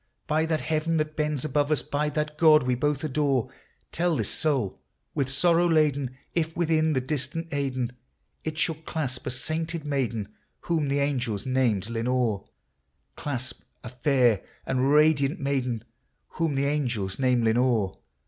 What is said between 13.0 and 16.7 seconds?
Clasp a fair and radiant maiden, whom the